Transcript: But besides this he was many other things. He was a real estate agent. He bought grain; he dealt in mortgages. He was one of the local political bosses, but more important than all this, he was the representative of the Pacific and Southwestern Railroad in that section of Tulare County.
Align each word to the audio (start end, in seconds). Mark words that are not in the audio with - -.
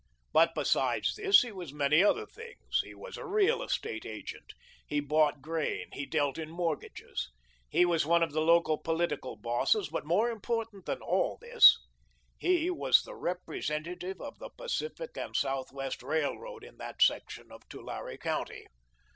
But 0.33 0.55
besides 0.55 1.13
this 1.15 1.43
he 1.43 1.51
was 1.51 1.71
many 1.71 2.03
other 2.03 2.25
things. 2.25 2.79
He 2.81 2.95
was 2.95 3.17
a 3.17 3.23
real 3.27 3.61
estate 3.61 4.03
agent. 4.03 4.53
He 4.87 4.99
bought 4.99 5.43
grain; 5.43 5.89
he 5.93 6.07
dealt 6.07 6.39
in 6.39 6.49
mortgages. 6.49 7.29
He 7.69 7.85
was 7.85 8.03
one 8.03 8.23
of 8.23 8.31
the 8.31 8.41
local 8.41 8.79
political 8.79 9.35
bosses, 9.35 9.89
but 9.89 10.03
more 10.03 10.31
important 10.31 10.87
than 10.87 11.03
all 11.03 11.37
this, 11.39 11.77
he 12.39 12.71
was 12.71 13.03
the 13.03 13.13
representative 13.13 14.19
of 14.19 14.39
the 14.39 14.49
Pacific 14.49 15.15
and 15.17 15.35
Southwestern 15.35 16.09
Railroad 16.09 16.63
in 16.63 16.77
that 16.77 17.03
section 17.03 17.51
of 17.51 17.69
Tulare 17.69 18.17
County. 18.17 18.65